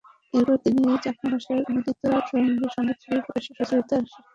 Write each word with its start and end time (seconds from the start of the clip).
এরপর 0.33 0.57
তিনি 0.63 0.79
চাকমা 1.03 1.27
ভাষায় 1.33 1.61
অনূদিত 1.61 1.99
রবীন্দ্রসংগীতের 2.13 3.01
সিডি 3.03 3.19
প্রকাশেও 3.25 3.53
সহযোগিতার 3.59 4.01
আশ্বাস 4.01 4.11
দেন। 4.11 4.23